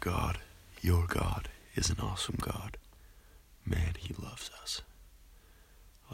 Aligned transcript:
God, 0.00 0.38
your 0.80 1.06
God, 1.06 1.48
is 1.74 1.90
an 1.90 1.98
awesome 2.00 2.38
God. 2.40 2.76
Man, 3.66 3.94
He 3.98 4.14
loves 4.14 4.50
us. 4.62 4.82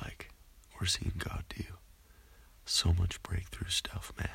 Like, 0.03 0.31
we're 0.79 0.87
seeing 0.87 1.13
God 1.19 1.45
do 1.49 1.65
so 2.65 2.93
much 2.93 3.23
breakthrough 3.23 3.71
stuff, 3.71 4.13
man. 4.19 4.29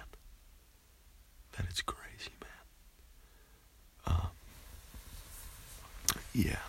That 1.57 1.66
it's 1.70 1.82
crazy, 1.82 2.32
man. 2.41 4.16
Um, 4.18 4.27
yeah. 6.33 6.59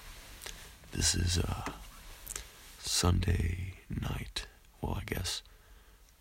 This 0.93 1.15
is 1.15 1.39
uh, 1.39 1.71
Sunday 2.81 3.75
night. 3.89 4.47
Well, 4.81 4.99
I 5.01 5.05
guess 5.07 5.43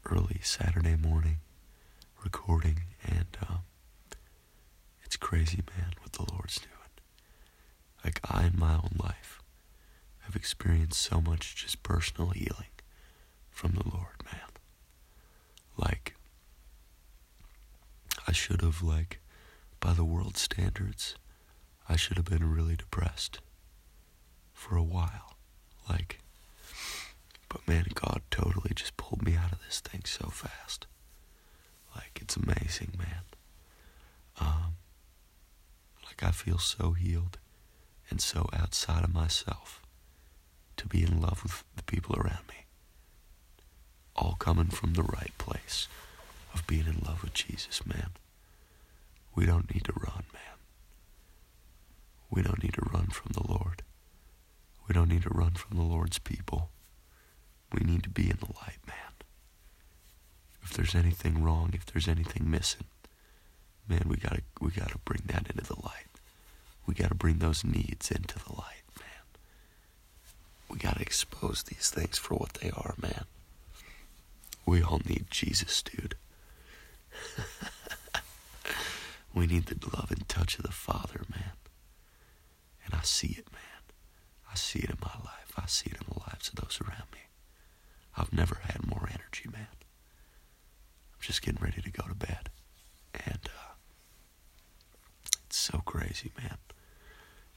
early 0.05 0.39
Saturday 0.43 0.95
morning 0.95 1.37
recording, 2.23 2.81
and 3.03 3.25
um, 3.49 3.59
crazy, 5.21 5.63
man, 5.77 5.93
what 6.01 6.11
the 6.13 6.25
Lord's 6.33 6.57
doing. 6.59 6.71
Like, 8.03 8.19
I, 8.29 8.47
in 8.47 8.59
my 8.59 8.73
own 8.73 8.95
life, 9.01 9.41
have 10.21 10.35
experienced 10.35 11.01
so 11.01 11.21
much 11.21 11.55
just 11.55 11.83
personal 11.83 12.31
healing 12.31 12.71
from 13.49 13.73
the 13.73 13.87
Lord, 13.87 14.23
man. 14.25 14.49
Like, 15.77 16.15
I 18.27 18.31
should 18.33 18.61
have, 18.61 18.81
like, 18.83 19.19
by 19.79 19.93
the 19.93 20.03
world 20.03 20.37
standards, 20.37 21.15
I 21.87 21.95
should 21.95 22.17
have 22.17 22.25
been 22.25 22.53
really 22.53 22.75
depressed 22.75 23.39
for 24.53 24.75
a 24.75 24.83
while. 24.83 25.35
Like, 25.89 26.19
but 27.49 27.67
man, 27.67 27.85
God 27.93 28.21
totally 28.31 28.71
just 28.75 28.95
pulled 28.97 29.23
me 29.23 29.35
out 29.35 29.51
of 29.51 29.59
this 29.65 29.79
thing 29.81 30.01
so 30.05 30.29
fast. 30.29 30.87
Like, 31.95 32.19
it's 32.21 32.37
amazing, 32.37 32.93
man. 32.97 33.23
Um, 34.39 34.75
like, 36.05 36.23
I 36.23 36.30
feel 36.41 36.57
so 36.57 36.93
healed 36.93 37.37
and 38.09 38.19
so 38.19 38.49
outside 38.51 39.03
of 39.03 39.13
myself 39.13 39.79
to 40.75 40.87
be 40.87 41.03
in 41.03 41.21
love 41.21 41.43
with 41.43 41.63
the 41.75 41.83
people 41.83 42.15
around 42.15 42.47
me. 42.49 42.65
All 44.15 44.35
coming 44.39 44.69
from 44.69 44.93
the 44.93 45.03
right 45.03 45.37
place 45.37 45.87
of 46.51 46.65
being 46.65 46.87
in 46.87 47.03
love 47.05 47.21
with 47.21 47.35
Jesus, 47.35 47.85
man. 47.85 48.09
We 49.35 49.45
don't 49.45 49.71
need 49.71 49.83
to 49.83 49.93
run, 49.93 50.23
man. 50.33 50.57
We 52.31 52.41
don't 52.41 52.63
need 52.63 52.73
to 52.73 52.89
run 52.91 53.07
from 53.07 53.33
the 53.33 53.47
Lord. 53.47 53.83
We 54.87 54.93
don't 54.93 55.09
need 55.09 55.23
to 55.23 55.29
run 55.29 55.51
from 55.51 55.77
the 55.77 55.83
Lord's 55.83 56.17
people. 56.17 56.69
We 57.71 57.85
need 57.85 58.01
to 58.01 58.09
be 58.09 58.31
in 58.31 58.37
the 58.37 58.53
light, 58.57 58.79
man. 58.87 59.13
If 60.63 60.73
there's 60.73 60.95
anything 60.95 61.43
wrong, 61.43 61.69
if 61.73 61.85
there's 61.85 62.07
anything 62.07 62.49
missing, 62.49 62.85
man, 63.87 64.05
we 64.07 64.17
gotta 64.17 64.41
we 64.59 64.71
gotta 64.71 64.97
bring 65.05 65.21
that 65.27 65.47
into 65.47 65.63
the 65.63 65.79
light. 65.83 66.10
We 66.85 66.93
gotta 66.93 67.15
bring 67.15 67.39
those 67.39 67.63
needs 67.63 68.11
into 68.11 68.35
the 68.39 68.53
light, 68.53 68.83
man. 68.99 69.25
We 70.69 70.77
gotta 70.77 71.01
expose 71.01 71.63
these 71.63 71.89
things 71.89 72.17
for 72.17 72.35
what 72.35 72.55
they 72.55 72.69
are, 72.71 72.95
man. 73.01 73.25
We 74.65 74.81
all 74.81 75.01
need 75.07 75.25
Jesus, 75.29 75.81
dude. 75.81 76.15
we 79.33 79.47
need 79.47 79.65
the 79.65 79.95
love 79.95 80.11
and 80.11 80.27
touch 80.27 80.57
of 80.57 80.63
the 80.63 80.71
Father, 80.71 81.21
man. 81.29 81.51
And 82.85 82.93
I 82.93 83.01
see 83.03 83.35
it, 83.37 83.51
man. 83.51 83.61
I 84.51 84.55
see 84.55 84.79
it 84.79 84.89
in 84.89 84.97
my 85.01 85.13
life. 85.23 85.53
I 85.57 85.65
see 85.67 85.89
it 85.91 85.97
in 86.01 86.07
the 86.13 86.19
lives 86.19 86.49
of 86.49 86.55
those 86.55 86.79
around 86.81 87.05
me. 87.13 87.19
I've 88.17 88.33
never 88.33 88.59
had 88.63 88.85
more 88.87 89.07
energy, 89.09 89.49
man. 89.51 89.67
I'm 89.71 91.21
just 91.21 91.41
getting 91.41 91.63
ready 91.63 91.81
to 91.81 91.91
go 91.91 92.07
to 92.07 92.15
bed. 92.15 92.49
And 93.13 93.39
uh, 93.45 93.73
it's 95.45 95.57
so 95.57 95.81
crazy, 95.85 96.31
man. 96.37 96.57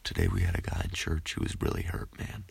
Today 0.05 0.29
we 0.29 0.43
had 0.43 0.57
a 0.57 0.61
guy 0.61 0.83
in 0.85 0.91
church 0.91 1.33
who 1.33 1.43
was 1.43 1.57
really 1.61 1.83
hurt, 1.83 2.11
man. 2.19 2.45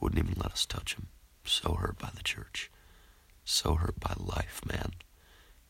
Wouldn't 0.00 0.18
even 0.18 0.34
let 0.36 0.52
us 0.52 0.66
touch 0.66 0.94
him. 0.94 1.06
So 1.44 1.74
hurt 1.74 1.98
by 1.98 2.10
the 2.14 2.22
church. 2.22 2.70
So 3.44 3.76
hurt 3.76 4.00
by 4.00 4.14
life, 4.18 4.60
man. 4.66 4.92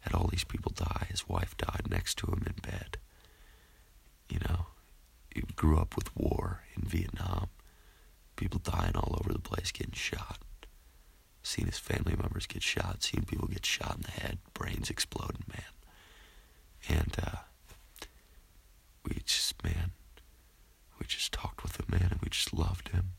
Had 0.00 0.15
all 0.15 0.28
these 0.28 0.44
people 0.44 0.72
die. 0.75 1.06
His 1.11 1.28
wife 1.28 1.56
died 1.59 1.89
next 1.91 2.17
to 2.19 2.27
him 2.28 2.43
in 2.47 2.55
bed. 2.62 2.97
You 4.31 4.39
know, 4.49 4.67
he 5.34 5.43
grew 5.56 5.78
up 5.78 5.94
with 5.94 6.17
war 6.17 6.62
in 6.75 6.83
Vietnam. 6.89 7.49
People 8.37 8.61
dying 8.62 8.97
all 8.97 9.19
over 9.21 9.33
the 9.33 9.39
place, 9.41 9.71
getting 9.71 9.93
shot. 9.93 10.39
Seen 11.43 11.67
his 11.67 11.78
family 11.78 12.17
members 12.17 12.47
get 12.47 12.62
shot. 12.62 13.03
Seen 13.03 13.25
people 13.25 13.49
get 13.49 13.67
shot 13.67 13.97
in 13.97 14.03
the 14.03 14.11
head, 14.23 14.39
brains 14.55 14.89
exploding, 14.89 15.44
man. 15.49 15.62
And 16.89 17.15
uh, 17.23 17.37
we 19.05 19.21
just, 19.27 19.62
man, 19.62 19.93
we 20.99 21.06
just 21.06 21.33
talked 21.33 21.62
with 21.62 21.78
him, 21.81 21.87
man, 21.91 22.09
and 22.11 22.21
we 22.23 22.28
loved 22.53 22.88
him. 22.88 23.12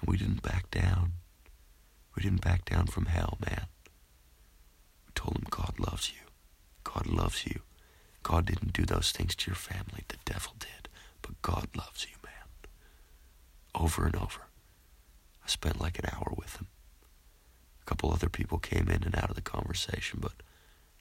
And 0.00 0.08
we 0.08 0.16
didn't 0.16 0.42
back 0.42 0.70
down. 0.70 1.12
We 2.14 2.22
didn't 2.22 2.42
back 2.42 2.64
down 2.64 2.86
from 2.86 3.06
hell, 3.06 3.38
man. 3.44 3.66
We 5.06 5.12
told 5.14 5.36
him 5.36 5.46
God 5.50 5.74
loves 5.78 6.10
you. 6.10 6.26
God 6.84 7.06
loves 7.06 7.46
you. 7.46 7.60
God 8.22 8.46
didn't 8.46 8.72
do 8.72 8.84
those 8.84 9.12
things 9.12 9.34
to 9.36 9.50
your 9.50 9.56
family. 9.56 10.04
The 10.08 10.16
devil 10.24 10.54
did. 10.58 10.88
But 11.22 11.40
God 11.42 11.68
loves 11.76 12.04
you, 12.04 12.16
man. 12.24 12.32
Over 13.74 14.06
and 14.06 14.16
over. 14.16 14.42
I 15.44 15.48
spent 15.48 15.80
like 15.80 15.98
an 15.98 16.10
hour 16.12 16.32
with 16.36 16.56
him. 16.56 16.66
A 17.82 17.84
couple 17.84 18.12
other 18.12 18.28
people 18.28 18.58
came 18.58 18.88
in 18.88 19.04
and 19.04 19.14
out 19.14 19.30
of 19.30 19.36
the 19.36 19.42
conversation, 19.42 20.18
but 20.20 20.32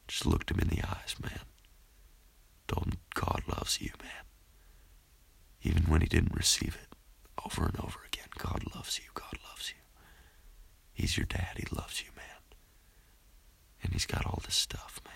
just 0.07 0.25
looked 0.25 0.51
him 0.51 0.59
in 0.59 0.67
the 0.67 0.83
eyes, 0.83 1.15
man. 1.21 1.39
Told 2.67 2.87
him 2.87 2.97
God 3.13 3.41
loves 3.47 3.81
you, 3.81 3.91
man. 4.01 4.25
Even 5.63 5.83
when 5.83 6.01
he 6.01 6.07
didn't 6.07 6.35
receive 6.35 6.77
it, 6.81 6.94
over 7.43 7.65
and 7.65 7.79
over 7.79 7.99
again, 8.07 8.27
God 8.37 8.63
loves 8.75 8.99
you, 8.99 9.05
God 9.13 9.37
loves 9.49 9.69
you. 9.69 9.81
He's 10.93 11.17
your 11.17 11.25
dad, 11.25 11.57
he 11.57 11.65
loves 11.75 12.01
you, 12.01 12.09
man. 12.15 12.25
And 13.83 13.93
he's 13.93 14.05
got 14.05 14.25
all 14.25 14.41
this 14.45 14.55
stuff, 14.55 14.99
man. 15.05 15.13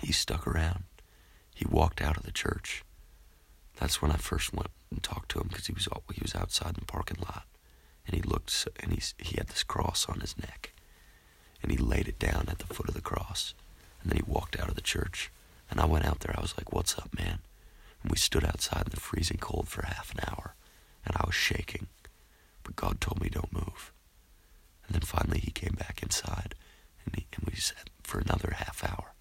He 0.00 0.12
stuck 0.12 0.46
around. 0.46 0.84
He 1.54 1.64
walked 1.68 2.00
out 2.00 2.16
of 2.16 2.22
the 2.22 2.30
church. 2.32 2.84
That's 3.76 4.00
when 4.02 4.10
I 4.10 4.16
first 4.16 4.52
went 4.52 4.70
and 4.90 5.02
talked 5.02 5.30
to 5.32 5.40
him 5.40 5.48
because 5.48 5.66
he 5.66 5.72
was 5.72 5.88
he 6.14 6.22
was 6.22 6.34
outside 6.34 6.68
in 6.70 6.80
the 6.80 6.84
parking 6.86 7.18
lot, 7.20 7.44
and 8.06 8.14
he 8.14 8.22
looked 8.22 8.68
and 8.80 8.92
he 8.92 9.00
he 9.18 9.36
had 9.36 9.48
this 9.48 9.64
cross 9.64 10.06
on 10.08 10.20
his 10.20 10.36
neck, 10.38 10.72
and 11.62 11.70
he 11.72 11.78
laid 11.78 12.08
it 12.08 12.18
down 12.18 12.46
at 12.48 12.58
the 12.58 12.72
foot 12.72 12.88
of 12.88 12.94
the 12.94 13.00
cross, 13.00 13.54
and 14.02 14.10
then 14.10 14.16
he 14.16 14.30
walked 14.30 14.58
out 14.58 14.68
of 14.68 14.74
the 14.74 14.80
church, 14.80 15.30
and 15.70 15.80
I 15.80 15.86
went 15.86 16.04
out 16.04 16.20
there. 16.20 16.34
I 16.36 16.40
was 16.40 16.56
like, 16.56 16.72
"What's 16.72 16.98
up, 16.98 17.14
man?" 17.16 17.40
And 18.02 18.10
we 18.10 18.16
stood 18.18 18.44
outside 18.44 18.84
in 18.86 18.90
the 18.90 19.00
freezing 19.00 19.38
cold 19.38 19.68
for 19.68 19.84
half 19.86 20.12
an 20.14 20.20
hour, 20.28 20.54
and 21.04 21.16
I 21.16 21.24
was 21.26 21.34
shaking, 21.34 21.88
but 22.62 22.76
God 22.76 23.00
told 23.00 23.20
me 23.20 23.28
don't 23.28 23.52
move, 23.52 23.92
and 24.86 24.94
then 24.94 25.02
finally 25.02 25.40
he 25.40 25.50
came 25.50 25.74
back 25.78 26.02
inside, 26.02 26.54
and 27.04 27.14
he, 27.16 27.26
and 27.36 27.44
we 27.48 27.56
sat 27.56 27.90
for 28.02 28.18
another 28.18 28.54
half 28.56 28.82
hour 28.84 29.12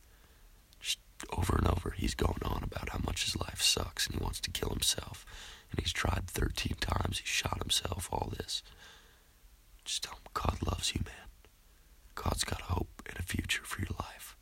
Just 0.80 1.00
over 1.36 1.56
and 1.58 1.68
over, 1.68 1.92
he's 1.98 2.16
going 2.16 2.42
on 2.44 2.64
about 2.64 2.90
how 2.90 3.00
much 3.06 3.26
his 3.26 3.36
life 3.36 3.62
sucks 3.62 4.06
and 4.08 4.16
he 4.16 4.24
wants 4.24 4.40
to 4.42 4.52
kill 4.52 4.70
himself. 4.70 5.26
And 5.72 5.80
he's 5.80 5.92
tried 5.92 6.28
13 6.28 6.78
times, 6.80 7.20
he 7.20 7.26
shot 7.26 7.60
himself, 7.60 8.08
all 8.12 8.32
this. 8.38 8.64
Just 9.84 10.04
tell 10.04 10.14
him 10.14 10.22
God 10.34 10.58
loves 10.66 10.94
you, 10.96 11.02
man. 11.06 11.28
God's 12.16 12.44
got 12.44 12.62
hope 12.62 13.02
and 13.08 13.18
a 13.20 13.24
future 13.24 13.64
for 13.64 13.82
your 13.82 13.96
life. 14.00 14.36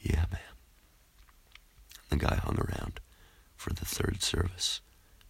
Yeah, 0.00 0.26
man. 0.30 0.40
The 2.08 2.11
guy 2.22 2.36
hung 2.36 2.58
around 2.58 3.00
for 3.56 3.72
the 3.72 3.84
third 3.84 4.22
service 4.22 4.80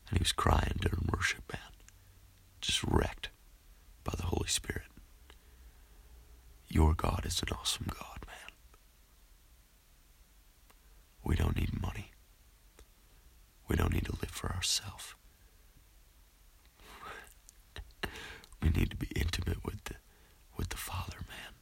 and 0.08 0.18
he 0.18 0.22
was 0.22 0.32
crying 0.32 0.78
during 0.80 1.08
worship, 1.10 1.42
man. 1.50 1.72
Just 2.60 2.82
wrecked 2.84 3.30
by 4.04 4.12
the 4.16 4.26
Holy 4.26 4.48
Spirit. 4.48 4.82
Your 6.68 6.92
God 6.94 7.24
is 7.24 7.40
an 7.42 7.48
awesome 7.58 7.86
God, 7.88 8.18
man. 8.26 8.52
We 11.24 11.34
don't 11.34 11.56
need 11.56 11.80
money. 11.80 12.10
We 13.68 13.76
don't 13.76 13.92
need 13.94 14.04
to 14.06 14.12
live 14.12 14.30
for 14.30 14.50
ourselves. 14.52 15.14
we 18.62 18.68
need 18.68 18.90
to 18.90 18.96
be 18.96 19.08
intimate 19.16 19.64
with 19.64 19.84
the 19.84 19.94
with 20.58 20.68
the 20.68 20.76
Father, 20.76 21.16
man. 21.28 21.54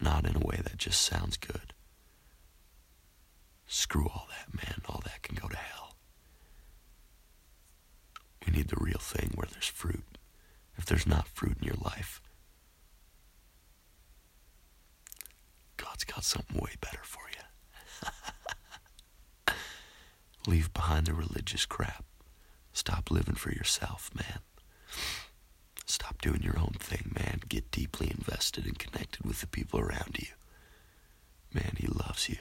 Not 0.00 0.26
in 0.26 0.36
a 0.36 0.46
way 0.46 0.60
that 0.62 0.76
just 0.76 1.00
sounds 1.00 1.36
good. 1.38 1.72
Screw 3.66 4.06
all 4.08 4.28
that, 4.28 4.54
man. 4.54 4.82
All 4.86 5.00
that 5.04 5.22
can 5.22 5.34
go 5.34 5.48
to 5.48 5.56
hell. 5.56 5.94
We 8.46 8.51
need 8.62 8.68
the 8.68 8.82
real 8.82 8.98
thing 8.98 9.32
where 9.34 9.48
there's 9.52 9.66
fruit. 9.66 10.18
If 10.76 10.86
there's 10.86 11.06
not 11.06 11.28
fruit 11.28 11.58
in 11.60 11.66
your 11.66 11.76
life, 11.82 12.22
God's 15.76 16.04
got 16.04 16.24
something 16.24 16.60
way 16.60 16.72
better 16.80 17.02
for 17.02 17.22
you. 19.48 19.54
Leave 20.46 20.72
behind 20.72 21.06
the 21.06 21.14
religious 21.14 21.66
crap. 21.66 22.04
Stop 22.72 23.10
living 23.10 23.34
for 23.34 23.50
yourself, 23.50 24.10
man. 24.14 24.38
Stop 25.84 26.22
doing 26.22 26.42
your 26.42 26.58
own 26.58 26.74
thing, 26.78 27.12
man. 27.14 27.40
Get 27.48 27.70
deeply 27.70 28.10
invested 28.10 28.64
and 28.64 28.78
connected 28.78 29.24
with 29.26 29.40
the 29.40 29.46
people 29.46 29.78
around 29.80 30.16
you. 30.18 30.28
Man, 31.52 31.74
he 31.76 31.86
loves 31.86 32.28
you. 32.28 32.38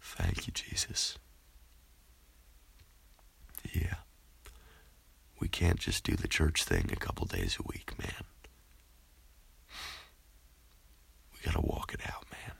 Thank 0.00 0.46
you, 0.46 0.52
Jesus. 0.52 1.16
Yeah. 3.72 3.96
We 5.38 5.39
can't 5.50 5.78
just 5.78 6.04
do 6.04 6.16
the 6.16 6.28
church 6.28 6.64
thing 6.64 6.90
a 6.92 6.96
couple 6.96 7.26
days 7.26 7.58
a 7.60 7.62
week, 7.62 7.92
man. 7.98 8.24
We 11.34 11.40
gotta 11.44 11.60
walk 11.60 11.92
it 11.94 12.00
out, 12.06 12.24
man. 12.32 12.56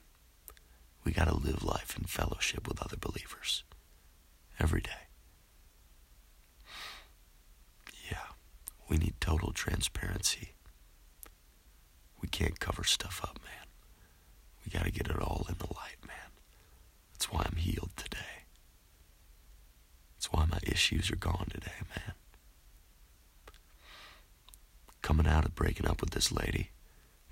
We 1.04 1.12
gotta 1.12 1.34
live 1.34 1.62
life 1.64 1.96
in 1.98 2.04
fellowship 2.04 2.68
with 2.68 2.82
other 2.82 2.96
believers 2.96 3.64
every 4.58 4.80
day. 4.80 5.08
Yeah, 8.10 8.34
we 8.88 8.96
need 8.98 9.14
total 9.20 9.52
transparency. 9.52 10.52
We 12.20 12.28
can't 12.28 12.60
cover 12.60 12.84
stuff 12.84 13.20
up, 13.22 13.38
man. 13.44 13.66
We 14.64 14.70
gotta 14.78 14.90
get 14.90 15.08
it 15.08 15.20
all 15.20 15.46
in 15.48 15.56
the 15.58 15.72
light, 15.74 15.96
man. 16.06 16.30
That's 17.12 17.30
why 17.32 17.46
I'm 17.46 17.56
healed 17.56 17.90
today. 17.96 18.18
That's 20.16 20.32
why 20.32 20.44
my 20.44 20.58
issues 20.62 21.10
are 21.10 21.16
gone 21.16 21.48
today, 21.50 21.80
man. 21.96 22.14
Coming 25.02 25.26
out 25.26 25.44
of 25.44 25.48
breaking 25.60 25.86
up 25.86 26.00
with 26.00 26.10
this 26.10 26.32
lady, 26.32 26.70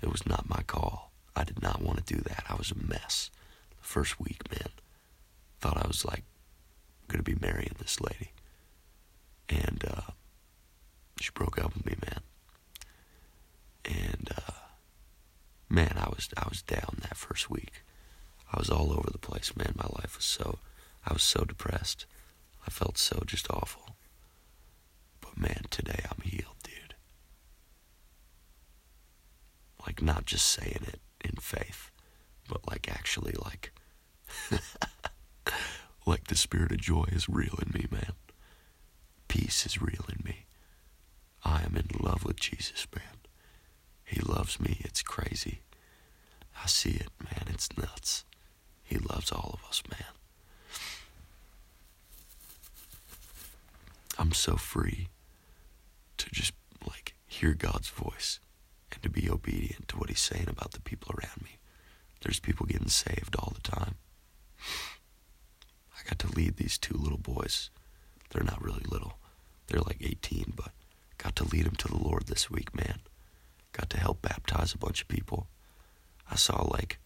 it 0.03 0.11
was 0.11 0.23
not 0.27 0.47
my 0.47 0.61
call. 0.67 1.11
I 1.35 1.43
did 1.43 1.63
not 1.63 1.81
want 1.81 2.05
to 2.05 2.13
do 2.13 2.21
that. 2.21 2.43
I 2.47 2.53
was 2.53 2.71
a 2.71 2.75
mess. 2.77 3.31
The 3.71 3.87
first 3.87 4.19
week, 4.19 4.41
man. 4.51 4.69
Thought 5.59 5.83
I 5.83 5.87
was 5.87 6.05
like 6.05 6.23
gonna 7.07 7.23
be 7.23 7.35
marrying 7.41 7.75
this 7.79 7.99
lady. 7.99 8.31
And 9.49 9.83
uh 9.89 10.11
she 11.19 11.31
broke 11.33 11.57
up 11.57 11.73
with 11.73 11.85
me, 11.87 11.95
man. 12.05 12.21
And 13.85 14.29
uh 14.37 14.51
man, 15.67 15.95
I 15.97 16.09
was 16.09 16.29
I 16.37 16.47
was 16.47 16.61
down 16.61 16.99
that 17.01 17.17
first 17.17 17.49
week. 17.49 17.83
I 18.53 18.59
was 18.59 18.69
all 18.69 18.93
over 18.93 19.09
the 19.11 19.17
place, 19.17 19.55
man. 19.55 19.73
My 19.75 19.89
life 20.01 20.15
was 20.17 20.25
so 20.25 20.59
I 21.03 21.13
was 21.13 21.23
so 21.23 21.43
depressed. 21.43 22.05
I 22.65 22.69
felt 22.69 22.97
so 22.99 23.23
just 23.25 23.49
awful. 23.49 23.95
But 25.19 25.35
man, 25.35 25.63
today 25.71 26.03
I'm 26.11 26.21
healed, 26.21 26.55
dude. 26.63 26.95
Like 29.99 30.15
not 30.15 30.25
just 30.25 30.45
saying 30.45 30.79
it 30.87 31.01
in 31.25 31.35
faith, 31.41 31.91
but 32.47 32.65
like 32.65 32.89
actually 32.89 33.33
like 33.43 33.73
like 36.05 36.27
the 36.27 36.35
spirit 36.35 36.71
of 36.71 36.77
joy 36.77 37.03
is 37.11 37.27
real 37.27 37.59
in 37.61 37.71
me, 37.73 37.85
man. 37.91 38.13
Peace 39.27 39.65
is 39.65 39.81
real 39.81 40.05
in 40.07 40.23
me. 40.23 40.45
I 41.43 41.63
am 41.63 41.75
in 41.75 41.87
love 42.01 42.23
with 42.23 42.37
Jesus, 42.37 42.87
man. 42.95 43.17
He 44.05 44.21
loves 44.21 44.57
me. 44.59 44.77
It's 44.85 45.01
crazy. 45.03 45.59
I 46.63 46.67
see 46.67 46.91
it, 46.91 47.09
man. 47.21 47.47
It's 47.49 47.67
nuts. 47.77 48.23
He 48.83 48.97
loves 48.97 49.33
all 49.33 49.51
of 49.61 49.67
us, 49.67 49.83
man. 49.91 50.13
I'm 54.17 54.31
so 54.31 54.55
free 54.55 55.09
to 56.17 56.29
just 56.31 56.53
like 56.87 57.15
hear 57.27 57.53
God's 57.53 57.89
voice 57.89 58.39
to 59.01 59.09
be 59.09 59.29
obedient 59.29 59.87
to 59.89 59.97
what 59.97 60.09
he's 60.09 60.19
saying 60.19 60.47
about 60.47 60.71
the 60.71 60.81
people 60.81 61.11
around 61.11 61.41
me. 61.43 61.57
There's 62.21 62.39
people 62.39 62.65
getting 62.65 62.89
saved 62.89 63.35
all 63.37 63.53
the 63.55 63.61
time. 63.61 63.95
I 65.97 66.07
got 66.07 66.19
to 66.19 66.35
lead 66.35 66.57
these 66.57 66.77
two 66.77 66.97
little 66.97 67.17
boys. 67.17 67.69
They're 68.29 68.43
not 68.43 68.63
really 68.63 68.83
little. 68.89 69.17
They're 69.67 69.81
like 69.81 70.01
18, 70.01 70.53
but 70.55 70.71
got 71.17 71.35
to 71.37 71.43
lead 71.45 71.65
them 71.65 71.75
to 71.75 71.87
the 71.87 71.97
Lord 71.97 72.27
this 72.27 72.49
week, 72.49 72.75
man. 72.75 72.99
Got 73.71 73.89
to 73.91 73.99
help 73.99 74.21
baptize 74.21 74.73
a 74.73 74.77
bunch 74.77 75.01
of 75.01 75.07
people. 75.07 75.47
I 76.29 76.35
saw 76.35 76.63
like 76.63 76.99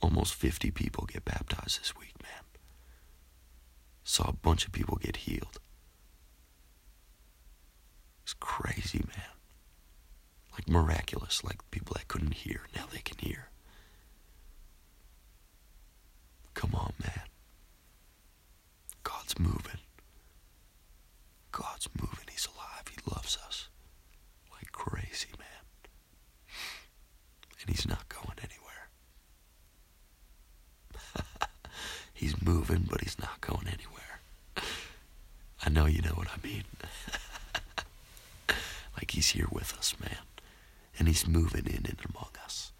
almost 0.00 0.34
50 0.34 0.70
people 0.70 1.06
get 1.06 1.24
baptized 1.24 1.80
this 1.80 1.96
week, 1.96 2.14
man. 2.22 2.44
Saw 4.04 4.28
a 4.28 4.32
bunch 4.32 4.66
of 4.66 4.72
people 4.72 4.98
get 5.00 5.16
healed. 5.16 5.58
It's 8.22 8.34
crazy, 8.34 9.04
man. 9.08 9.41
Like 10.52 10.68
miraculous, 10.68 11.42
like 11.44 11.68
people 11.70 11.94
that 11.94 12.08
couldn't 12.08 12.34
hear, 12.34 12.62
now 12.76 12.84
they 12.92 13.00
can 13.00 13.18
hear. 13.18 13.48
Come 16.54 16.74
on, 16.74 16.92
man. 17.02 17.22
God's 19.02 19.38
moving. 19.38 19.80
God's 21.50 21.88
moving. 21.98 22.26
He's 22.30 22.46
alive. 22.46 22.84
He 22.90 22.98
loves 23.10 23.38
us 23.46 23.68
like 24.52 24.72
crazy, 24.72 25.28
man. 25.38 25.48
And 27.60 27.70
He's 27.70 27.86
not 27.86 28.08
going 28.08 28.38
anywhere. 28.38 28.88
he's 32.14 32.40
moving, 32.42 32.86
but 32.90 33.00
He's 33.00 33.18
not 33.18 33.40
going 33.40 33.66
anywhere. 33.66 34.20
I 35.64 35.68
know 35.70 35.86
you 35.86 36.02
know 36.02 36.10
what 36.14 36.28
I 36.28 36.46
mean. 36.46 36.64
like 38.96 39.10
He's 39.12 39.30
here 39.30 39.48
with 39.50 39.76
us, 39.78 39.94
man. 40.00 40.18
And 40.98 41.08
He's 41.08 41.26
moving 41.26 41.66
in 41.66 41.86
and 41.86 41.98
among 42.08 42.30
us 42.44 42.72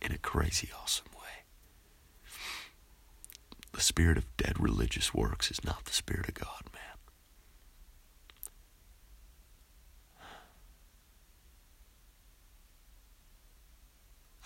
in 0.00 0.12
a 0.12 0.18
crazy, 0.18 0.68
awesome 0.82 1.06
way. 1.14 1.44
The 3.72 3.80
spirit 3.80 4.16
of 4.16 4.36
dead 4.36 4.58
religious 4.58 5.12
works 5.12 5.50
is 5.50 5.62
not 5.64 5.84
the 5.84 5.92
spirit 5.92 6.28
of 6.28 6.34
God, 6.34 6.62
man. 6.72 6.82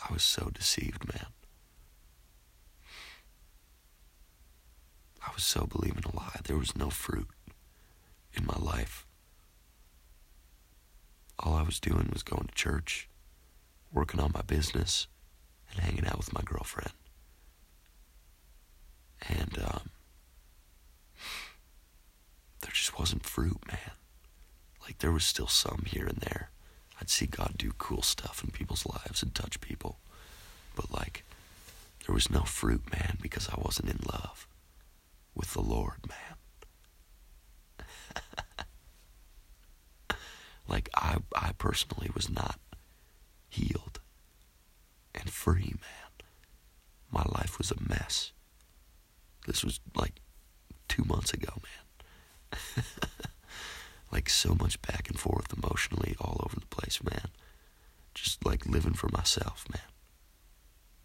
I 0.08 0.12
was 0.12 0.22
so 0.22 0.50
deceived, 0.52 1.06
man. 1.12 1.26
I 5.26 5.32
was 5.34 5.44
so 5.44 5.66
believing 5.66 6.04
a 6.04 6.16
lie. 6.16 6.40
There 6.44 6.56
was 6.56 6.74
no 6.76 6.90
fruit 6.90 7.28
in 8.32 8.46
my 8.46 8.56
life. 8.58 9.06
All 11.40 11.54
I 11.54 11.62
was 11.62 11.80
doing 11.80 12.10
was 12.12 12.22
going 12.22 12.46
to 12.46 12.54
church, 12.54 13.08
working 13.92 14.20
on 14.20 14.32
my 14.34 14.42
business, 14.42 15.06
and 15.70 15.80
hanging 15.80 16.06
out 16.06 16.18
with 16.18 16.34
my 16.34 16.42
girlfriend. 16.44 16.92
And 19.28 19.58
um, 19.62 19.90
there 22.60 22.70
just 22.72 22.98
wasn't 22.98 23.24
fruit, 23.24 23.58
man. 23.66 23.92
Like 24.82 24.98
there 24.98 25.12
was 25.12 25.24
still 25.24 25.46
some 25.46 25.84
here 25.86 26.06
and 26.06 26.18
there. 26.18 26.50
I'd 27.00 27.10
see 27.10 27.26
God 27.26 27.54
do 27.56 27.72
cool 27.78 28.02
stuff 28.02 28.42
in 28.44 28.50
people's 28.50 28.84
lives 28.86 29.22
and 29.22 29.34
touch 29.34 29.60
people. 29.60 29.98
But 30.76 30.92
like 30.92 31.24
there 32.06 32.14
was 32.14 32.30
no 32.30 32.40
fruit, 32.40 32.82
man, 32.92 33.18
because 33.20 33.48
I 33.48 33.54
wasn't 33.58 33.90
in 33.90 34.00
love 34.10 34.46
with 35.34 35.52
the 35.52 35.62
Lord, 35.62 35.98
man. 36.08 36.16
like 40.68 40.88
I 41.10 41.18
I 41.34 41.52
personally 41.52 42.10
was 42.14 42.30
not 42.30 42.58
healed 43.48 44.00
and 45.14 45.30
free, 45.30 45.74
man. 45.80 46.10
My 47.10 47.24
life 47.24 47.58
was 47.58 47.70
a 47.72 47.88
mess. 47.88 48.32
This 49.46 49.64
was 49.64 49.80
like 49.94 50.20
two 50.88 51.04
months 51.04 51.32
ago, 51.32 51.52
man. 51.62 52.84
like 54.12 54.28
so 54.28 54.54
much 54.54 54.80
back 54.82 55.08
and 55.08 55.18
forth 55.18 55.52
emotionally 55.52 56.14
all 56.20 56.40
over 56.44 56.58
the 56.60 56.66
place, 56.66 57.00
man. 57.02 57.28
Just 58.14 58.44
like 58.44 58.66
living 58.66 58.94
for 58.94 59.08
myself, 59.08 59.64
man. 59.72 59.82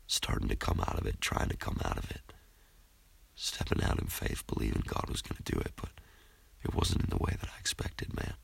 Starting 0.08 0.48
to 0.50 0.56
come 0.56 0.80
out 0.82 1.00
of 1.00 1.08
it, 1.08 1.20
trying 1.22 1.50
to 1.50 1.58
come 1.58 1.80
out 1.84 1.98
of 1.98 2.12
it. 2.12 2.34
Stepping 3.36 3.84
out 3.84 4.00
in 4.00 4.08
faith, 4.08 4.46
believing 4.48 4.84
God 4.86 5.10
was 5.10 5.22
going 5.22 5.42
to 5.44 5.52
do 5.52 5.60
it, 5.60 5.74
but 5.76 5.90
it 6.64 6.74
wasn't 6.76 7.04
in 7.04 7.10
the 7.10 7.24
way 7.24 7.36
that 7.40 7.50
I 7.56 7.60
expected, 7.60 8.16
man. 8.16 8.36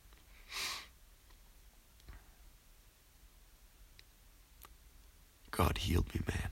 God 5.51 5.79
healed 5.79 6.13
me, 6.13 6.21
man. 6.27 6.49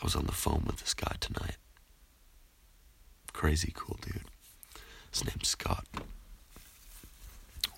I 0.00 0.04
was 0.04 0.16
on 0.16 0.26
the 0.26 0.32
phone 0.32 0.62
with 0.66 0.78
this 0.78 0.94
guy 0.94 1.16
tonight. 1.20 1.56
Crazy 3.32 3.72
cool 3.74 3.98
dude. 4.00 4.24
His 5.12 5.24
name's 5.24 5.48
Scott. 5.48 5.86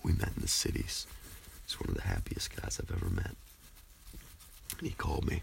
We 0.03 0.13
met 0.13 0.31
in 0.35 0.41
the 0.41 0.47
cities. 0.47 1.07
He's 1.65 1.79
one 1.79 1.89
of 1.89 1.95
the 1.95 2.07
happiest 2.07 2.55
guys 2.55 2.79
I've 2.79 2.95
ever 2.95 3.09
met. 3.09 3.35
And 4.77 4.87
he 4.87 4.91
called 4.91 5.25
me. 5.25 5.41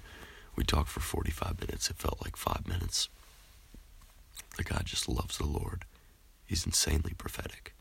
We 0.57 0.65
talked 0.65 0.89
for 0.89 1.01
45 1.01 1.61
minutes. 1.61 1.91
It 1.91 1.97
felt 1.97 2.21
like 2.23 2.37
five 2.37 2.67
minutes. 2.67 3.09
The 4.57 4.65
guy 4.65 4.83
just 4.85 5.09
loves 5.09 5.39
the 5.39 5.47
Lord. 5.47 5.85
He's 6.47 6.67
insanely 6.67 7.15
prophetic. 7.17 7.75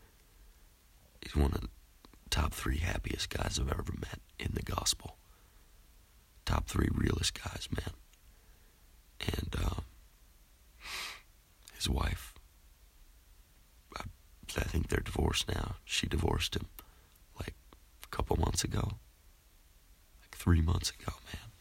He's 1.21 1.35
one 1.35 1.51
of 1.53 1.67
top 2.49 2.57
three 2.57 2.77
happiest 2.77 3.29
guys 3.29 3.59
I've 3.59 3.71
ever 3.71 3.93
met 3.99 4.19
in 4.39 4.51
the 4.53 4.63
gospel. 4.63 5.17
Top 6.45 6.67
three 6.67 6.89
realest 6.91 7.39
guys, 7.39 7.67
man. 7.71 7.93
And 9.21 9.55
um, 9.63 9.83
his 11.75 11.87
wife, 11.87 12.33
I, 13.95 14.01
I 14.57 14.63
think 14.63 14.87
they're 14.87 14.99
divorced 14.99 15.47
now. 15.47 15.75
She 15.85 16.07
divorced 16.07 16.55
him 16.55 16.65
like 17.37 17.53
a 18.03 18.07
couple 18.07 18.35
months 18.37 18.63
ago, 18.63 18.93
like 20.21 20.35
three 20.35 20.61
months 20.61 20.89
ago, 20.89 21.13
man. 21.31 21.51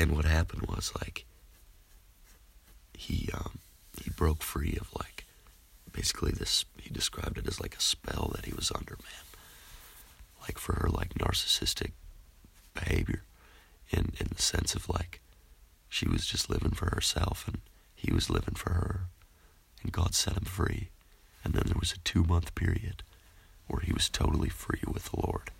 And 0.00 0.16
what 0.16 0.24
happened 0.24 0.62
was 0.62 0.92
like 1.00 1.26
he 2.92 3.30
um, 3.32 3.60
he 4.02 4.10
broke 4.10 4.42
free 4.42 4.76
of 4.80 4.92
like 4.98 5.26
basically 5.92 6.32
this. 6.32 6.64
He 6.80 6.90
described 6.90 7.38
it 7.38 7.46
as 7.46 7.60
like 7.60 7.76
a 7.76 7.80
spell 7.80 8.32
that 8.34 8.46
he 8.46 8.52
was 8.52 8.72
under, 8.74 8.94
man. 8.94 9.35
Like 10.46 10.58
for 10.58 10.74
her, 10.74 10.88
like 10.88 11.14
narcissistic 11.14 11.92
behavior, 12.74 13.22
in 13.90 14.12
in 14.20 14.28
the 14.34 14.42
sense 14.42 14.74
of 14.74 14.88
like 14.88 15.20
she 15.88 16.08
was 16.08 16.26
just 16.26 16.50
living 16.50 16.72
for 16.72 16.90
herself 16.94 17.46
and 17.46 17.60
he 17.94 18.12
was 18.12 18.30
living 18.30 18.54
for 18.54 18.70
her, 18.70 19.00
and 19.82 19.92
God 19.92 20.14
set 20.14 20.36
him 20.36 20.44
free. 20.44 20.90
And 21.42 21.54
then 21.54 21.64
there 21.66 21.78
was 21.78 21.92
a 21.92 21.98
two 21.98 22.24
month 22.24 22.54
period 22.54 23.02
where 23.66 23.80
he 23.80 23.92
was 23.92 24.08
totally 24.08 24.48
free 24.48 24.82
with 24.86 25.10
the 25.10 25.20
Lord. 25.20 25.50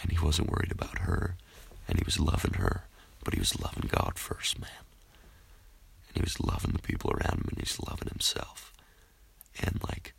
And 0.00 0.10
he 0.12 0.18
wasn't 0.24 0.50
worried 0.50 0.72
about 0.72 1.00
her, 1.00 1.36
and 1.88 1.98
he 1.98 2.04
was 2.04 2.20
loving 2.20 2.54
her, 2.54 2.84
but 3.22 3.34
he 3.34 3.40
was 3.40 3.60
loving 3.60 3.88
God 3.90 4.18
first, 4.18 4.60
man. 4.60 4.84
And 6.08 6.16
he 6.16 6.22
was 6.22 6.40
loving 6.40 6.72
the 6.72 6.82
people 6.82 7.10
around 7.10 7.40
him, 7.40 7.48
and 7.50 7.58
he's 7.58 7.78
loving 7.80 8.08
himself. 8.08 8.72
And 9.62 9.80
like, 9.88 10.14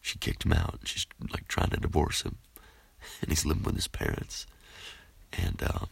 she 0.00 0.18
kicked 0.18 0.44
him 0.44 0.52
out, 0.52 0.76
and 0.80 0.88
she's 0.88 1.06
like 1.32 1.48
trying 1.48 1.70
to 1.70 1.80
divorce 1.98 2.22
him, 2.22 2.36
and 3.20 3.30
he's 3.30 3.44
living 3.44 3.64
with 3.64 3.74
his 3.74 3.88
parents. 3.88 4.46
And 5.32 5.62
um, 5.62 5.88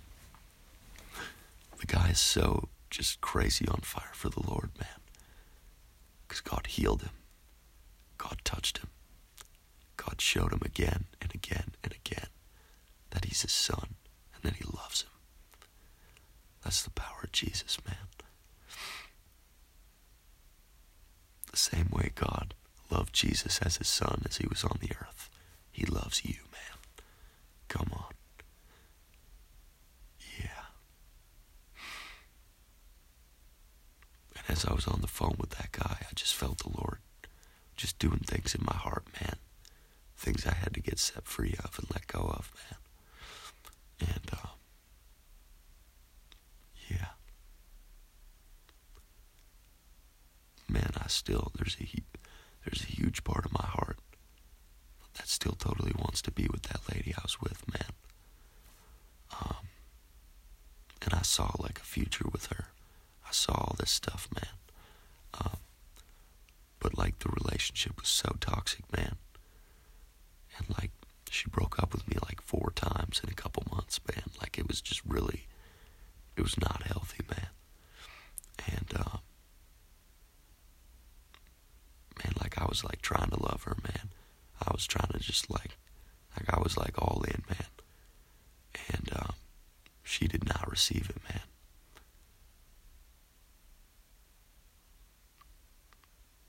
the 1.79 1.87
guy 1.87 2.11
is 2.11 2.21
so 2.21 2.69
just 2.91 3.21
crazy 3.21 3.67
on 3.69 3.81
fire 3.83 4.13
for 4.13 4.29
the 4.29 4.43
Lord, 4.47 4.71
man. 4.79 5.01
Because 6.27 6.41
God 6.41 6.67
healed 6.69 7.03
him. 7.03 7.11
God 8.19 8.39
touched 8.45 8.79
him. 8.79 8.89
God 9.97 10.21
showed 10.21 10.53
him 10.53 10.63
again 10.65 11.05
and 11.21 11.35
again 11.35 11.73
and 11.83 11.93
again 11.93 12.29
that 13.11 13.25
he's 13.25 13.43
his 13.43 13.53
son 13.53 13.95
and 14.35 14.43
that 14.43 14.57
he 14.57 14.65
loves 14.65 15.03
him. 15.03 15.11
That's 16.63 16.83
the 16.83 16.91
power 16.91 17.21
of 17.25 17.33
Jesus, 17.33 17.79
man. 17.87 17.97
The 21.51 21.57
same 21.57 21.89
way 21.91 22.11
God 22.15 22.55
loved 22.91 23.13
Jesus 23.15 23.59
as 23.61 23.77
his 23.77 23.89
son 23.89 24.23
as 24.29 24.37
he 24.37 24.47
was 24.47 24.65
on 24.65 24.79
the 24.81 24.93
earth, 25.01 25.31
he 25.77 25.85
loves 25.85 26.25
you, 26.25 26.37
man. 26.53 26.79
Come 27.69 27.91
on. 27.93 28.15
Yeah. 30.41 30.65
And 34.37 34.45
as 34.49 34.65
I 34.65 34.73
was 34.73 34.87
on 34.87 35.03
the 35.03 35.07
phone 35.07 35.37
with 35.39 35.51
that 35.51 35.73
guy, 35.73 35.99
I 36.01 36.15
just 36.15 36.35
felt 36.35 36.61
the 36.61 36.71
Lord 36.71 37.01
just 37.77 37.99
doing 37.99 38.21
things 38.21 38.55
in 38.55 38.65
my 38.65 38.75
heart, 38.75 39.05
man. 39.21 39.37
Things 40.17 40.47
I 40.47 40.55
had 40.55 40.73
to 40.73 40.81
get 40.81 40.99
set 40.99 41.27
free 41.27 41.55
of 41.63 41.79
and 41.79 41.91
let 41.93 42.07
go 42.07 42.21
of, 42.21 42.51
man. 44.01 44.11
And, 44.15 44.31
uh, 44.33 44.49
yeah. 46.89 47.09
Man, 50.71 50.93
I 50.97 51.09
still, 51.09 51.53
there's 51.57 51.77
a, 51.83 51.87
there's 52.65 52.83
a 52.83 52.93
huge 52.93 53.25
part 53.25 53.45
of 53.45 53.53
my 53.53 53.67
heart 53.67 53.86
still 55.47 55.73
totally 55.73 55.93
wants 55.97 56.21
to 56.23 56.33
be 56.33 56.49
with 56.51 56.63
that 56.63 56.81
lady 56.93 57.15
I 57.17 57.21
was 57.23 57.41
with, 57.41 57.63
man. 57.73 57.93
Um, 59.41 59.69
and 61.03 61.15
I 61.15 61.23
saw 61.23 61.53
like 61.61 61.79
a 61.79 61.85
future 61.85 62.27
with 62.33 62.47
her. 62.47 62.67
I 63.25 63.31
saw 63.31 63.53
all 63.53 63.77
this 63.79 63.93
stuff, 63.93 64.29
man. 64.35 64.55
Um, 65.41 65.59
but 66.81 66.99
like 66.99 67.21
the 67.21 67.29
relationship 67.29 68.01
was 68.01 68.09
so 68.09 68.35
toxic, 68.41 68.93
man. 68.93 69.17
And 70.59 70.69
like 70.71 70.91
she 71.31 71.49
broke 71.49 71.81
up 71.81 71.93
with 71.93 72.09
me 72.09 72.17
like 72.25 72.41
four 72.41 72.73
times 72.75 73.21
in 73.23 73.31
a 73.31 73.35
couple 73.35 73.63
months, 73.71 74.01
man. 74.13 74.25
Like 74.41 74.59
it 74.59 74.67
was 74.67 74.81
just 74.81 75.03
really, 75.07 75.47
it 76.37 76.43
was 76.43 76.59
not 76.59 76.83
healthy, 76.83 77.25
man. 77.31 77.51
And 78.67 78.89
um, 78.97 79.21
man, 82.25 82.33
like 82.41 82.61
I 82.61 82.65
was 82.65 82.83
like 82.83 83.01
trying 83.01 83.31
to 83.31 83.41
love 83.41 83.63
her, 83.63 83.77
man. 83.85 84.11
I 84.65 84.71
was 84.73 84.87
trying 84.87 85.11
to 85.13 85.19
just 85.37 85.51
like, 85.51 85.77
like 86.35 86.49
I 86.49 86.63
was 86.63 86.79
like 86.79 86.95
all 86.97 87.23
in, 87.29 87.43
man. 87.51 87.69
And 88.91 89.11
um, 89.15 89.35
she 90.03 90.27
did 90.27 90.47
not 90.47 90.71
receive 90.71 91.11
it, 91.11 91.23
man. 91.29 91.43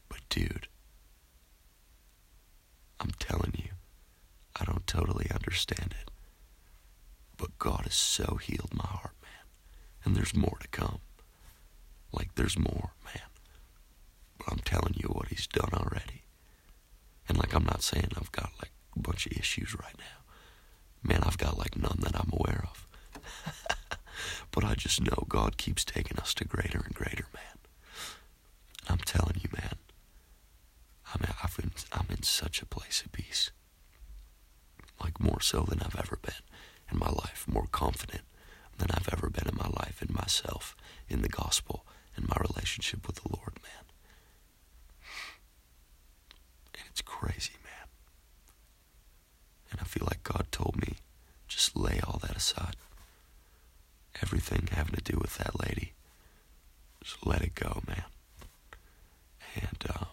But 0.07 0.19
dude, 0.29 0.67
I'm 3.01 3.11
telling 3.19 3.53
you, 3.57 3.71
I 4.59 4.63
don't 4.63 4.87
totally 4.87 5.27
understand 5.33 5.93
it. 6.01 6.09
But 7.35 7.59
God 7.59 7.81
has 7.83 7.93
so 7.93 8.39
healed 8.41 8.71
my 8.73 8.87
heart, 8.87 9.15
man. 9.21 9.45
And 10.05 10.15
there's 10.15 10.33
more 10.33 10.57
to 10.61 10.67
come. 10.69 10.99
Like, 12.13 12.35
there's 12.35 12.57
more, 12.57 12.91
man. 13.03 13.27
But 14.37 14.47
I'm 14.49 14.59
telling 14.59 14.95
you 14.95 15.09
what 15.09 15.27
He's 15.27 15.45
done 15.45 15.69
already. 15.73 16.23
And, 17.27 17.37
like, 17.37 17.53
I'm 17.53 17.65
not 17.65 17.83
saying 17.83 18.11
I've 18.15 18.31
got, 18.31 18.51
like, 18.59 18.71
bunch 18.97 19.25
of 19.25 19.33
issues 19.33 19.75
right 19.75 19.95
now. 19.97 20.23
Man, 21.03 21.23
I've 21.23 21.37
got, 21.37 21.57
like, 21.57 21.77
none 21.77 21.99
that 22.01 22.15
I'm 22.15 22.31
aware 22.33 22.65
of. 22.69 22.87
but 24.51 24.63
I 24.63 24.75
just 24.75 25.01
know 25.01 25.25
God 25.27 25.57
keeps 25.57 25.85
taking 25.85 26.17
us 26.17 26.33
to 26.35 26.45
greater 26.45 26.79
and 26.79 26.93
greater, 26.93 27.25
man. 27.33 27.57
I'm 28.89 28.97
telling 28.99 29.37
you, 29.41 29.49
man. 29.53 29.75
I'm, 31.13 31.21
I've 31.43 31.55
been, 31.55 31.71
I'm 31.93 32.07
in 32.09 32.23
such 32.23 32.61
a 32.61 32.65
place 32.65 33.03
of 33.05 33.11
peace. 33.11 33.51
Like, 35.01 35.19
more 35.19 35.41
so 35.41 35.61
than 35.61 35.81
I've 35.81 35.95
ever 35.99 36.17
been 36.21 36.33
in 36.91 36.97
my 36.99 37.09
life. 37.09 37.45
More 37.47 37.67
confident 37.71 38.23
than 38.77 38.89
I've 38.91 39.09
ever 39.11 39.29
been 39.29 39.47
in 39.47 39.55
my 39.57 39.69
life, 39.69 40.01
in 40.01 40.13
myself, 40.13 40.75
in 41.09 41.21
the 41.21 41.29
gospel, 41.29 41.85
in 42.17 42.25
my 42.27 42.37
relationship 42.39 43.05
with 43.07 43.17
the 43.17 43.29
Lord, 43.29 43.53
man. 43.63 43.85
And 46.75 46.83
it's 46.89 47.01
crazy, 47.01 47.53
man. 47.63 47.66
And 49.71 49.79
I 49.81 49.83
feel 49.83 50.05
like 50.05 50.23
God 50.23 50.47
told 50.51 50.77
me, 50.79 50.95
just 51.47 51.75
lay 51.75 51.99
all 52.05 52.19
that 52.21 52.35
aside. 52.35 52.75
Everything 54.21 54.67
having 54.71 54.95
to 54.95 55.01
do 55.01 55.17
with 55.19 55.37
that 55.37 55.59
lady. 55.59 55.93
Just 57.03 57.25
let 57.25 57.41
it 57.41 57.55
go, 57.55 57.81
man. 57.87 58.03
And, 59.55 59.83
um, 59.95 60.07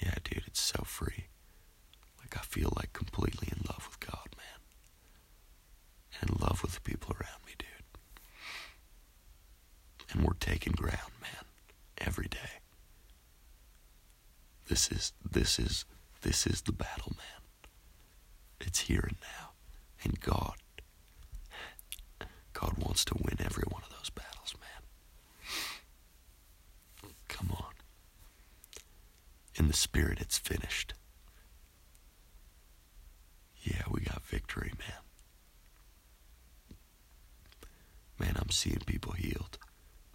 yeah, 0.00 0.14
dude, 0.22 0.44
it's 0.46 0.60
so 0.60 0.82
free. 0.84 1.24
Like, 2.20 2.36
I 2.36 2.42
feel 2.42 2.72
like 2.76 2.92
completely 2.92 3.48
in 3.50 3.62
love 3.68 3.88
with 3.88 4.00
God, 4.00 4.28
man. 4.36 4.60
And 6.20 6.30
in 6.30 6.36
love 6.40 6.62
with 6.62 6.74
the 6.74 6.80
people 6.80 7.14
around 7.14 7.44
me, 7.46 7.52
dude. 7.58 7.68
And 10.12 10.24
we're 10.24 10.34
taking 10.34 10.72
ground, 10.74 11.12
man, 11.20 11.44
every 11.98 12.28
day. 12.28 12.60
This 14.68 14.90
is, 14.90 15.12
this 15.28 15.58
is, 15.58 15.84
this 16.22 16.46
is 16.46 16.62
the 16.62 16.72
battle, 16.72 17.12
man. 17.16 17.42
It's 18.60 18.80
here 18.80 19.04
and 19.06 19.16
now. 19.20 19.50
And 20.02 20.13
God, 20.24 20.54
God 22.52 22.74
wants 22.78 23.04
to 23.06 23.14
win 23.18 23.36
every 23.40 23.64
one 23.68 23.82
of 23.82 23.90
those 23.90 24.10
battles, 24.10 24.54
man. 24.60 25.50
Come 27.28 27.50
on. 27.50 27.72
In 29.56 29.68
the 29.68 29.74
spirit, 29.74 30.18
it's 30.20 30.38
finished. 30.38 30.94
Yeah, 33.62 33.82
we 33.90 34.00
got 34.00 34.22
victory, 34.24 34.72
man. 34.78 35.02
Man, 38.18 38.36
I'm 38.40 38.50
seeing 38.50 38.82
people 38.86 39.12
healed. 39.12 39.58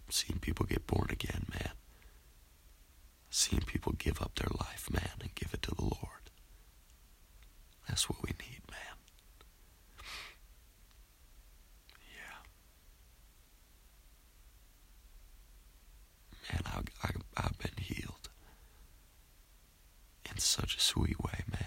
I'm 0.06 0.10
seeing 0.12 0.38
people 0.40 0.66
get 0.66 0.86
born 0.86 1.08
again, 1.10 1.46
man. 1.52 1.72
Seeing 3.30 3.62
people 3.62 3.92
give 3.98 4.20
up 4.20 4.34
their 4.36 4.50
life, 4.58 4.88
man, 4.90 5.10
and 5.20 5.34
give 5.34 5.52
it 5.54 5.62
to 5.62 5.74
the 5.74 5.82
Lord. 5.82 6.30
That's 7.88 8.08
what 8.08 8.22
we 8.22 8.30
need, 8.30 8.60
man. 8.70 8.96
Yeah. 12.16 12.42
Man, 16.52 16.62
I, 16.66 17.06
I, 17.06 17.10
I've 17.36 17.58
been 17.58 17.76
healed 17.78 18.28
in 20.30 20.38
such 20.38 20.76
a 20.76 20.80
sweet 20.80 21.20
way, 21.20 21.44
man. 21.50 21.66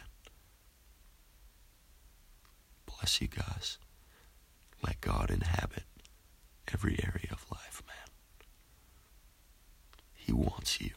Bless 2.85 3.12
you 3.23 3.29
guys. 3.29 3.77
Let 4.85 4.99
God 4.99 5.31
inhabit 5.31 5.83
every 6.73 6.99
area 7.01 7.29
of 7.31 7.45
life, 7.49 7.81
man. 7.87 7.95
He 10.13 10.33
wants 10.33 10.81
you. 10.81 10.91